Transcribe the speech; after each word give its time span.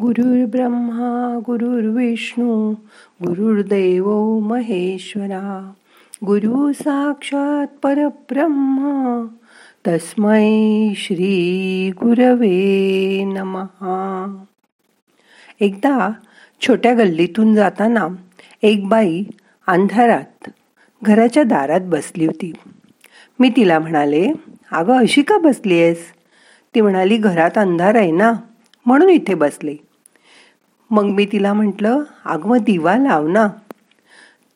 गुरुर्ब्रह्मा 0.00 1.38
गुरुर्विष्णू 1.46 2.72
गुरुर्देव 3.26 4.38
महेश्वरा. 4.38 5.72
गुरु 6.24 6.72
साक्षात 6.72 7.66
परब्रह्म 7.82 9.26
तस्मै 9.86 10.92
श्री 10.96 11.90
गुरवे 11.90 13.24
नमहा 13.24 14.44
एकदा 15.60 16.12
छोट्या 16.60 16.94
गल्लीतून 16.94 17.54
जाताना 17.54 18.06
एक 18.62 18.88
बाई 18.88 19.24
अंधारात 19.66 20.50
घराच्या 21.02 21.42
दारात 21.42 21.80
बसली 21.80 22.26
होती. 22.26 22.52
मी 23.40 23.50
तिला 23.56 23.78
म्हणाले 23.78 24.32
अगं 24.72 24.98
अशी 24.98 25.22
का 25.22 25.38
बसली 25.38 25.82
आहेस 25.82 26.04
ती 26.74 26.80
म्हणाली 26.80 27.16
घरात 27.16 27.58
अंधार 27.58 27.94
आहे 27.94 28.10
ना. 28.10 28.32
म्हणून 28.86 29.08
इथे 29.08 29.34
बसले. 29.34 29.76
मग 30.90 31.04
मी 31.04 31.26
तिला 31.32 31.52
म्हटलं 31.52 32.02
अगं 32.24 32.48
मग 32.48 32.56
दिवा 32.56 32.96
लाव 32.96 33.28
ना. 33.28 33.48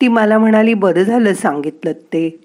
ती 0.01 0.07
मला 0.07 0.37
म्हणाली 0.37 0.73
बरं 0.73 1.03
झालं 1.03 1.33
सांगितलं 1.33 1.91
ते. 1.91 2.41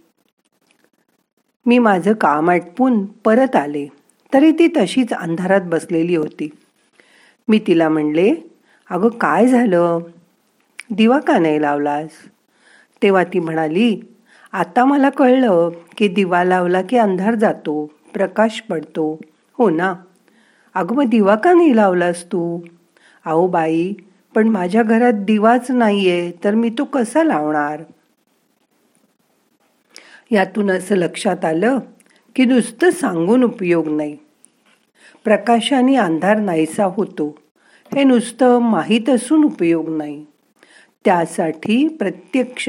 मी 1.67 1.79
माझं 1.79 2.13
काम 2.13 2.51
आटपून 2.51 3.05
परत 3.05 3.57
आले. 3.57 3.87
तरी 4.35 4.53
ती 4.53 4.69
तशीच 4.77 5.13
अंधारात 5.13 5.61
बसलेली 5.61 6.15
होती. 6.15 6.49
मी 7.49 7.59
तिला 7.67 7.89
म्हणले 7.89 8.35
अगं 8.91 9.09
काय 9.09 9.47
झालं? 9.47 9.99
दिवा 10.91 11.19
का 11.21 11.39
नाही 11.39 11.63
लावलास? 11.63 12.09
तेव्हा 13.03 13.25
ती 13.25 13.39
म्हणाली 13.39 14.01
आता 14.53 14.85
मला 14.85 15.11
कळलं 15.11 15.71
की 15.97 16.09
दिवा 16.09 16.45
लावला 16.45 16.83
की 16.83 16.97
अंधार 16.97 17.35
जातो 17.35 17.91
प्रकाश 18.13 18.61
पडतो. 18.61 19.21
हो 19.59 19.71
ना. 19.71 19.95
अगं 20.75 20.97
मग 20.97 21.05
दिवा 21.05 21.37
का 21.37 21.53
नाही 21.53 21.77
लावलास 21.77 22.25
तू? 22.25 22.61
अहो 23.27 23.47
बाई 23.47 23.93
पण 24.35 24.49
माझ्या 24.49 24.83
घरात 24.83 25.13
दिवाच 25.13 25.71
नाहीये 25.71 26.33
तर 26.45 26.55
मी 26.55 26.71
तो 26.71 26.85
कसा 26.85 27.23
लावणार? 27.23 27.83
यातून 30.31 30.71
असं 30.71 30.95
लक्षात 30.95 31.45
आलं 31.45 31.79
की 32.37 32.45
नुसतं 32.45 32.91
सांगून 32.91 33.45
उपयोग 33.45 33.89
नाही. 33.89 34.17
प्रकाशाने 35.25 35.97
अंधार 35.97 36.37
नाहीसा 36.39 36.85
होतो. 36.85 37.39
हे 37.95 38.05
नुसतं 38.05 38.59
माहीत 38.59 39.09
असून 39.09 39.45
उपयोग 39.45 39.97
नाही. 39.97 40.25
त्यासाठी 41.05 41.89
प्रत्यक्ष 41.89 42.69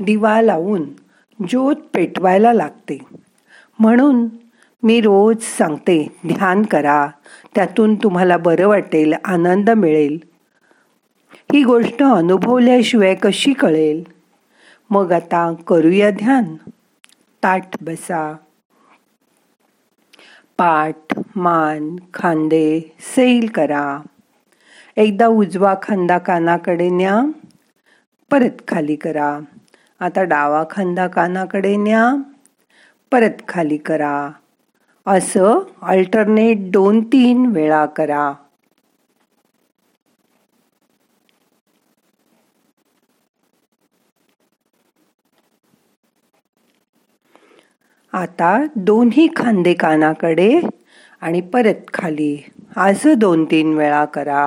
दिवा 0.00 0.42
लावून 0.42 0.84
ज्योत 1.48 1.76
पेटवायला 1.94 2.52
लागते. 2.52 2.98
म्हणून 3.78 4.26
मी 4.86 5.00
रोज 5.00 5.36
सांगते 5.42 6.16
ध्यान 6.26 6.62
करा. 6.62 7.08
त्यातून 7.54 7.94
तुम्हाला 7.94 8.36
बरं 8.36 8.68
वाटेल 8.68 9.14
आनंद 9.24 9.70
मिळेल. 9.70 10.18
ही 11.52 11.64
गोष्ट 11.64 12.02
अनुभवल्याशिवाय 12.02 13.14
कशी 13.14 13.52
कळेल? 13.52 14.04
मग 14.90 15.12
आता 15.12 15.54
करूया 15.66 16.10
ध्यान. 16.10 16.54
ताट 17.42 17.62
बसा. 17.80 18.36
पाठ 20.58 21.20
मान 21.36 21.96
खांदे 22.14 22.80
सैल 23.00 23.48
करा. 23.54 24.00
एकदा 24.96 25.26
उजवा 25.26 25.74
खांदा 25.82 26.18
कानाकडे 26.18 26.88
न्या. 26.88 27.30
परत 28.30 28.62
खाली 28.68 28.96
करा. 28.96 29.40
आता 30.00 30.22
डावा 30.22 30.64
खांदा 30.70 31.06
कानाकडे 31.06 31.76
न्या. 31.76 32.22
परत 33.12 33.42
खाली 33.48 33.76
करा. 33.76 34.30
असं 35.06 35.60
अल्टरनेट 35.84 36.70
दोन 36.70 37.00
तीन 37.06 37.46
वेळा 37.46 37.84
करा. 37.96 38.32
आता 48.12 48.50
दोन्ही 48.76 49.26
खांदे 49.36 49.74
कानाकडे 49.74 50.48
आणि 51.22 51.40
परत 51.52 51.90
खाली. 51.94 52.36
असं 52.76 53.18
दोन 53.18 53.44
तीन 53.44 53.74
वेळा 53.74 54.04
करा. 54.04 54.46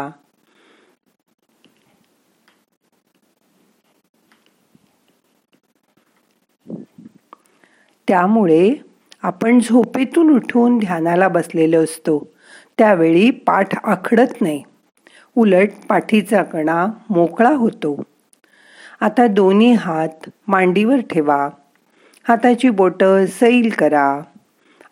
त्यामुळे 8.07 8.63
आपण 9.21 9.59
झोपेतून 9.59 10.35
उठून 10.35 10.77
ध्यानाला 10.77 11.27
बसलेलो 11.27 11.83
असतो. 11.83 12.27
त्यावेळी 12.77 13.31
पाठ 13.31 13.85
आखडत 13.85 14.41
नाही. 14.41 14.63
उलट 15.37 15.69
पाठीचा 15.89 16.43
कणा 16.43 16.87
मोकळा 17.09 17.49
होतो. 17.49 18.03
आता 19.01 19.27
दोन्ही 19.27 19.71
हात 19.73 20.29
मांडीवर 20.47 20.97
ठेवा. 20.97 21.49
हाताची 22.27 22.69
बोटं 22.69 23.25
सैल 23.25 23.69
करा. 23.77 24.19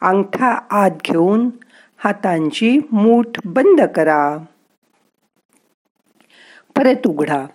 अंगठा 0.01 0.59
आत 0.69 0.91
घेऊन 1.05 1.49
हातांची 1.97 2.79
मूठ 2.91 3.39
बंद 3.45 3.81
करा. 3.81 4.37
परत 6.75 7.07
उघडा. 7.07 7.45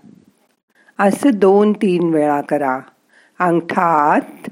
असं 0.99 1.31
दोन 1.35 1.73
तीन 1.73 2.15
वेळा 2.15 2.41
करा. 2.41 2.79
अंगठा 3.39 3.83
आत 3.83 4.51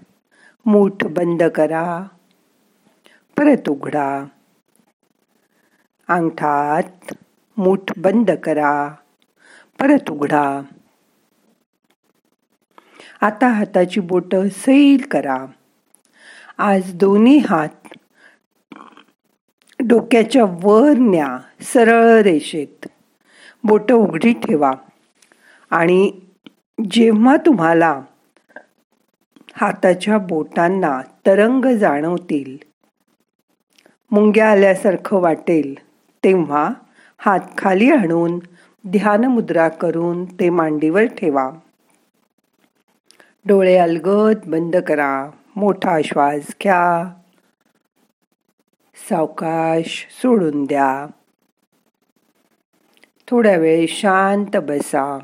मूठ 0.66 1.04
बंद 1.04 1.42
करा. 1.42 2.04
परत 3.38 3.68
उघडा. 3.68 4.24
अंगठात 6.08 7.14
मूठ 7.56 7.92
बंद 7.96 8.30
करा. 8.30 8.88
परत 9.80 10.10
उघडा. 10.10 10.60
आता 13.20 13.48
हाताची 13.48 14.00
बोट 14.00 14.34
सैल 14.34 15.04
करा. 15.10 15.46
आज 16.58 16.94
दोन्ही 16.94 17.38
हात 17.38 17.96
डोक्याच्या 19.88 20.44
वर 20.44 20.92
न्या 20.98 21.38
सरळ 21.60 22.20
रेषेत. 22.22 22.86
बोट 23.64 23.92
उघडी 23.92 24.32
ठेवा. 24.32 24.70
आणि 25.70 26.20
जेव्हा 26.90 27.36
तुम्हाला 27.36 28.00
हाताच्या 29.60 30.18
बोटांना 30.18 31.00
तरंग 31.26 31.76
जाणवतील. 31.76 32.56
मुंग्या 34.10 34.50
आल्यासारखं 34.50 35.16
वाटेल. 35.16 35.74
तेव्हा 36.24 36.70
हात 37.18 37.40
खाली 37.58 37.90
आणून 37.90 38.38
ध्यानमुद्रा 38.88 39.68
करून 39.68 40.24
ते 40.24 40.50
मांडीवर 40.50 41.04
ठेवा. 41.04 41.50
डोळे 43.46 43.76
अलगद 43.76 44.36
बंद 44.46 44.76
करा. 44.76 45.30
मोठा 45.56 45.98
श्वास 46.04 46.42
घ्या. 46.62 47.14
सावकाश 49.08 50.06
सोडून 50.10 50.64
द्या. 50.64 51.06
थोड्या 53.28 53.56
वेळ 53.56 53.86
शांत 53.88 54.56
बसा. 54.56 55.18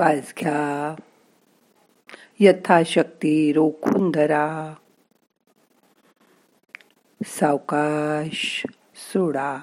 श्वास 0.00 0.34
घ्या. 0.40 0.94
यथाशक्ती 2.38 3.52
रोखून 3.52 4.10
धरा. 4.10 4.74
सावकाश 7.26 8.66
सोडा. 8.94 9.58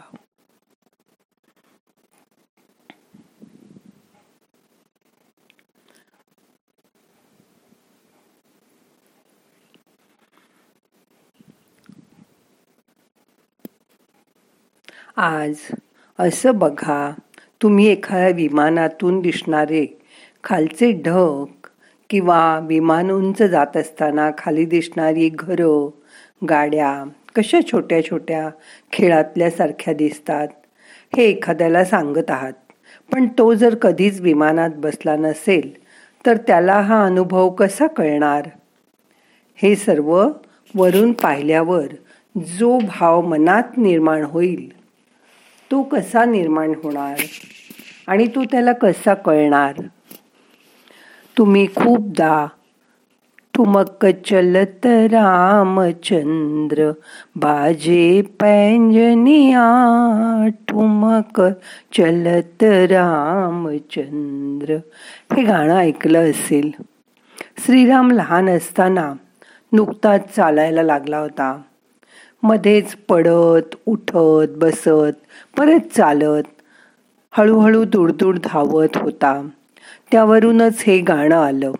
आज 15.15 15.55
असं 16.19 16.57
बघा 16.57 17.13
तुम्ही 17.61 17.87
एखाद्या 17.87 18.29
विमानातून 18.29 19.19
दिसणारे 19.19 19.96
खालचे 20.43 20.91
ढग 20.91 21.45
किंवा 22.09 22.59
विमान 22.59 23.11
उंच 23.11 23.41
जात 23.41 23.77
असताना 23.77 24.29
खाली 24.37 24.65
दिसणारी 24.65 25.29
घरं 25.29 25.89
गाड्या 26.49 27.03
कशा 27.35 27.59
छोट्या 27.71 28.05
छोट्या 28.05 28.49
खेळातल्यासारख्या 28.93 29.93
दिसतात 29.93 30.47
हे 31.17 31.23
एखाद्याला 31.23 31.85
सांगत 31.85 32.31
आहात. 32.31 32.53
पण 33.13 33.27
तो 33.37 33.53
जर 33.53 33.75
कधीच 33.75 34.21
विमानात 34.21 34.69
बसला 34.75 35.15
नसेल 35.15 35.71
तर 36.25 36.37
त्याला 36.37 36.79
हा 36.81 37.05
अनुभव 37.05 37.49
कसा 37.49 37.87
कळणार? 37.87 38.47
हे 39.55 39.75
सर्व 39.75 40.29
वरून 40.75 41.11
पाहिल्यावर 41.11 41.85
जो 42.57 42.79
भाव 42.79 43.21
मनात 43.21 43.77
निर्माण 43.77 44.23
होईल 44.23 44.69
तो 45.71 45.81
कसा 45.83 46.25
निर्माण 46.25 46.73
होणार? 46.83 47.19
आणि 48.07 48.27
तो 48.27 48.43
त्याला 48.43 48.71
कसा 48.71 49.13
कळणार? 49.13 49.73
तुम्ही 51.37 51.65
खूपदा 51.65 52.47
ठुमक 53.53 54.05
चलत 54.05 54.85
रामचंद्र 54.85 56.91
बाजे 57.35 58.21
पैंजनिया 58.21 59.67
ठुमक 60.47 61.41
चलत 61.97 62.63
रामचंद्र. 62.63 64.75
हे 65.35 65.43
गाणं 65.43 65.75
ऐकलं 65.75 66.29
असेल. 66.29 66.71
श्रीराम 67.65 68.11
लहान 68.11 68.49
असताना 68.49 69.13
नुकताच 69.73 70.35
चालायला 70.35 70.83
लागला 70.83 71.17
होता. 71.17 71.61
मध्येच 72.43 72.95
पडत 72.95 73.75
उठत 73.85 74.57
बसत 74.57 75.17
परत 75.57 75.97
चालत 75.97 76.43
हळूहळू 77.31 77.83
दूर 77.83 78.37
धावत 78.43 78.89
होता. 78.95 79.47
त्यावरूनच 80.11 80.83
हे 80.87 80.99
गाणं 80.99 81.35
आलं. 81.35 81.71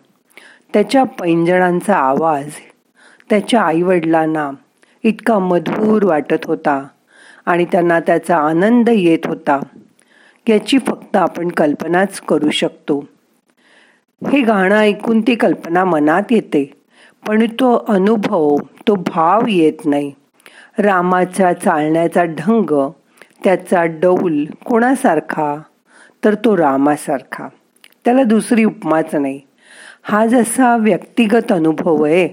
त्याच्या 0.73 1.03
पैंजणांचा 1.03 1.95
आवाज 1.95 2.49
त्याच्या 3.29 3.61
आईवडिलांना 3.61 4.51
इतका 5.03 5.39
मधुर 5.39 6.03
वाटत 6.03 6.45
होता 6.45 6.87
आणि 7.45 7.65
त्यांना 7.65 7.99
त्याचा 7.99 8.37
आनंद 8.37 8.89
येत 8.89 9.25
होता 9.25 9.59
याची 10.49 10.77
फक्त 10.77 11.15
आपण 11.15 11.47
कल्पनाच 11.47 12.19
करू 12.19 12.49
शकतो. 12.49 13.05
हे 14.31 14.41
गाणं 14.41 14.75
ऐकून 14.75 15.21
ती 15.21 15.35
कल्पना 15.35 15.85
मनात 15.85 16.31
येते 16.31 16.73
पण 17.27 17.45
तो 17.45 17.85
अनुभव 17.87 18.57
तो 18.87 18.95
भाव 18.95 19.41
येत 19.47 19.85
नाही. 19.85 20.11
रामाचा 20.79 21.53
चालण्याचा 21.53 22.23
ढंग 22.23 22.89
त्याचा 23.43 23.85
डौल 23.85 24.45
कोणासारखा? 24.65 25.55
तर 26.23 26.35
तो 26.35 26.57
रामासारखा. 26.57 27.47
त्याला 28.07 28.23
दुसरी 28.23 28.63
उपमाच 28.63 29.15
नाही. 29.15 29.39
हा 30.03 30.25
जसा 30.25 30.77
व्यक्तिगत 30.77 31.51
अनुभव 31.51 32.03
आहे 32.03 32.27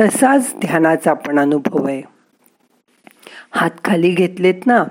तसाच 0.00 0.54
ध्यानाचा 0.60 1.12
पण 1.14 1.38
अनुभव 1.38 1.86
आहे. 1.86 2.02
हात 3.50 3.70
खाली 3.84 4.10
घेतलेत 4.10 4.66
ना 4.66 4.84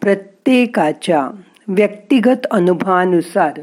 प्रत्येकाच्या 0.00 1.28
व्यक्तिगत 1.68 2.46
अनुभवानुसार 2.50 3.60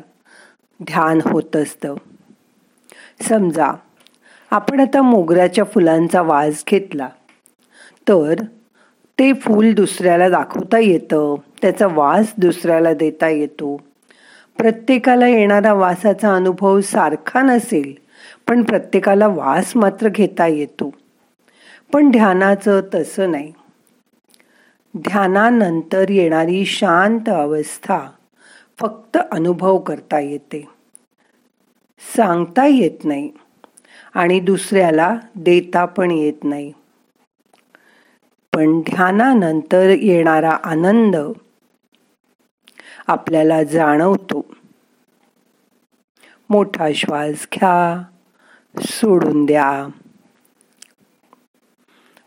ध्यान 0.83 1.19
होत 1.23 1.55
असतं. 1.55 1.95
समजा 3.21 3.71
आपण 4.51 4.79
आता 4.79 5.01
मोगऱ्याच्या 5.01 5.63
फुलांचा 5.63 6.21
वास 6.21 6.63
घेतला 6.67 7.09
तर 8.09 8.33
ते 9.19 9.33
फूल 9.33 9.73
दुसऱ्याला 9.73 10.29
दाखवता 10.29 10.79
येतं 10.79 11.35
त्याचा 11.61 11.87
वास 11.87 12.33
दुसऱ्याला 12.37 12.93
देता 12.93 13.29
येतो. 13.29 13.92
प्रत्येकाला 14.59 15.27
येणारा 15.27 15.73
वासाचा 15.73 16.35
अनुभव 16.35 16.79
सारखा 16.81 17.41
नसेल 17.41 17.93
पण 18.47 18.63
प्रत्येकाला 18.63 19.27
वास 19.27 19.71
मात्र 19.75 20.09
घेता 20.09 20.47
येतो. 20.47 20.91
पण 21.93 22.11
ध्यानाचं 22.11 22.81
तसं 22.93 23.31
नाही. 23.31 23.51
ध्यानानंतर 24.97 26.09
येणारी 26.09 26.65
शांत 26.65 27.29
अवस्था 27.29 27.99
फक्त 28.79 29.17
अनुभव 29.31 29.77
करता 29.77 30.19
येते. 30.19 30.65
सांगता 32.15 32.65
येत 32.65 33.05
नाही 33.05 33.31
आणि 34.13 34.39
दुसऱ्याला 34.39 35.15
देता 35.35 35.85
पण 35.85 36.11
येत 36.11 36.43
नाही. 36.43 36.71
पण 38.53 38.79
ध्यानानंतर 38.81 39.89
येणारा 39.89 40.51
आनंद 40.63 41.15
आपल्याला 43.07 43.63
जाणवतो. 43.63 44.45
मोठा 46.49 46.87
श्वास 46.95 47.47
घ्या 47.53 48.03
सोडून 48.81 49.45
द्या. 49.45 49.87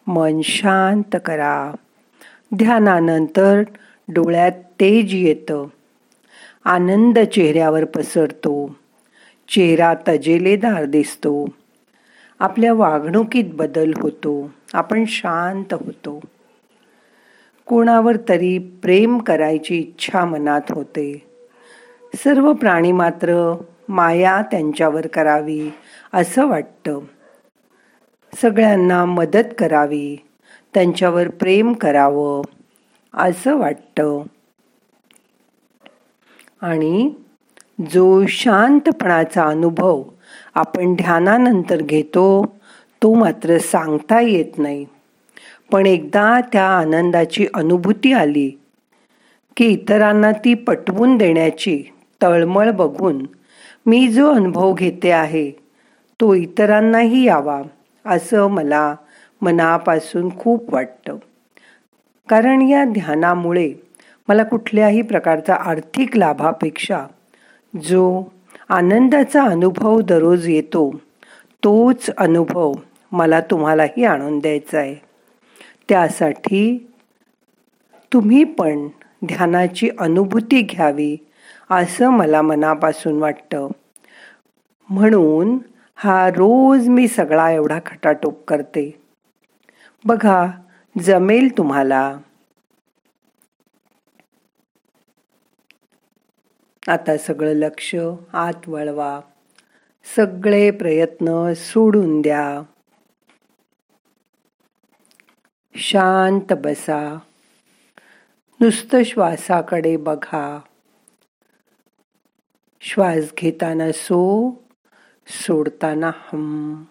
मन 0.07 0.41
शांत 0.45 1.17
करा. 1.25 1.73
ध्यानानंतर 2.55 3.63
डोळ्यात 4.09 4.53
तेज 4.53 5.15
येतं. 5.15 5.67
आनंद 6.65 7.19
चेहऱ्यावर 7.19 7.85
पसरतो. 7.85 8.77
चेहरा 9.49 9.95
तजेलेदार 10.09 10.85
दिसतो. 10.85 11.47
आपल्या 12.39 12.73
वागणुकीत 12.73 13.45
बदल 13.55 13.93
होतो. 14.01 14.51
आपण 14.73 15.05
शांत 15.05 15.75
होतो. 15.75 16.21
कोणावर 17.67 18.17
तरी 18.29 18.59
प्रेम 18.59 19.19
करायची 19.19 19.79
इच्छा 19.79 20.25
मनात 20.25 20.61
होते. 20.71 21.29
सर्व 22.15 22.53
प्राणी 22.53 22.93
मात्र 22.93 23.55
माया 23.89 24.43
त्यांच्यावर 24.43 25.07
करावी 25.07 25.71
असं 26.15 26.47
वाटतं. 26.47 26.99
सगळ्यांना 28.43 29.05
मदत 29.05 29.55
करावी 29.59 30.17
त्यांच्यावर 30.75 31.29
प्रेम 31.29 31.73
करावं 31.73 32.43
असं 33.15 33.57
वाटतं. 33.57 34.23
आणि 36.61 37.15
जो 37.91 38.27
शांतपणाचा 38.27 39.45
अनुभव 39.45 40.03
आपण 40.55 40.95
ध्यानानंतर 40.95 41.83
घेतो 41.83 42.57
तो 43.03 43.15
मात्र 43.15 43.59
सांगता 43.59 44.21
येत 44.21 44.59
नाही. 44.59 44.87
पण 45.73 45.87
एकदा 45.87 46.41
त्या 46.53 46.67
आनंदाची 46.69 47.47
अनुभूती 47.55 48.13
आली 48.13 48.51
की 49.57 49.67
इतरांना 49.67 50.33
ती 50.33 50.55
पटवून 50.55 51.17
देण्याची 51.17 51.83
तळमळ 52.23 52.71
बघून 52.71 53.27
मी 53.87 54.09
जो 54.09 54.31
अनुभव 54.33 54.73
घेते 54.73 55.11
आहे 55.11 55.51
तो 56.21 56.35
इतरांनाही 56.35 57.25
यावा 57.25 57.63
असं 58.05 58.47
मला 58.47 58.95
मनापासून 59.43 60.39
खूप 60.39 60.75
वाटतं. 60.75 61.17
कारण 62.29 62.63
या 62.63 62.85
ध्यानामुळे 62.85 63.73
मला 64.29 64.43
कुठल्याही 64.43 65.03
प्रकारचा 65.03 65.55
आर्थिक 65.55 66.17
लाभापेक्षा 66.17 67.05
जो 67.75 68.23
आनंदाचा 68.69 69.43
अनुभव 69.43 70.01
दररोज 70.01 70.49
येतो 70.49 70.91
तोच 71.65 72.11
अनुभव 72.19 72.73
मला 73.13 73.41
तुम्हालाही 73.41 74.05
आणून 74.05 74.39
द्यायचा 74.39 74.79
आहे. 74.79 75.06
त्यासाठी 75.89 76.93
तुम्ही 78.13 78.45
पण 78.45 78.89
ध्यानाची 79.25 79.91
अनुभूती 79.99 80.63
घ्यावी 80.63 81.17
असं 81.71 82.11
मला 82.11 82.43
मनापासून 82.43 83.21
वाटतं. 83.21 83.69
म्हणून 84.89 85.59
हा 85.95 86.29
रोज 86.29 86.89
मी 86.89 87.09
सगळा 87.09 87.51
एवढा 87.51 87.79
खटाटोप 87.87 88.45
करते. 88.45 89.03
बघा 90.05 90.47
जमेल 91.03 91.59
तुम्हाला. 91.59 92.19
आता 96.89 97.17
सगळं 97.17 97.53
लक्ष 97.53 97.95
आत 98.33 98.69
वळवा. 98.69 99.21
सगळे 100.17 100.71
प्रयत्न 100.71 101.53
सोडून 101.53 102.21
द्या. 102.21 102.63
शांत 105.77 106.53
बसा. 106.53 107.19
नुसतं 108.61 109.03
श्वासाकडे 109.03 109.97
बघा. 109.97 110.61
श्वास 112.81 113.33
घेताना 113.39 113.93
सो 113.93 114.51
सोडताना 115.29 116.11
हम 116.33 116.85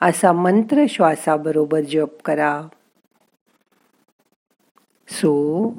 असा 0.00 0.32
मंत्र 0.32 0.84
श्वासाबरोबर 0.88 1.80
जप 1.80 2.22
करा. 2.24 2.62
सो 5.08 5.70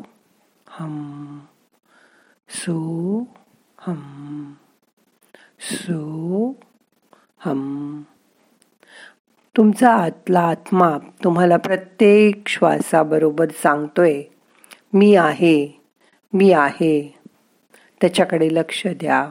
हम 0.67 1.39
सो 2.49 3.23
हम 3.77 4.53
सो 5.59 6.53
हम 7.39 8.03
तुमचा 9.59 9.89
आतला 9.89 10.39
आत्मा 10.39 10.97
तुम्हाला 11.23 11.57
प्रत्येक 11.57 12.47
श्वासाबरोबर 12.47 13.45
सांगतोय 13.51 14.23
मी 14.93 15.15
आहे 15.15 15.81
मी 16.33 16.51
आहे. 16.51 17.19
त्याच्याकडे 18.01 18.47
लक्ष 18.51 18.87
द्या. 18.87 19.29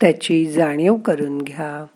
त्याची 0.00 0.52
जाणीव 0.52 0.96
करून 0.96 1.38
घ्या. 1.38 1.86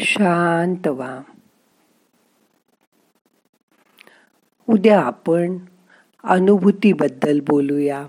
शांत 0.00 0.88
व्हा. 0.88 1.20
उद्या 4.68 5.00
आपण 5.00 5.58
अनुभूतीबद्दल 6.24 7.40
बोलूया. 7.40 8.06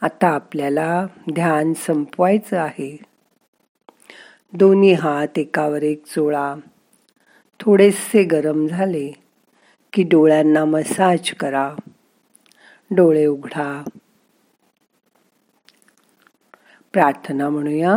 आता 0.00 0.28
आपल्याला 0.28 1.06
ध्यान 1.32 1.72
संपवायचं 1.72 2.58
आहे. 2.58 2.98
दोन्ही 4.52 4.92
हात 4.92 5.38
एकावर 5.38 5.82
एक 5.82 6.06
चोळा. 6.06 6.54
थोडेसे 7.60 8.24
गरम 8.24 8.66
झाले 8.66 9.12
की 9.92 10.02
डोळ्यांना 10.02 10.64
मसाज 10.64 11.34
करा. 11.34 11.74
डोळे 12.90 13.26
उघडा. 13.26 13.88
प्रार्थना 16.92 17.48
म्हणूया. 17.48 17.96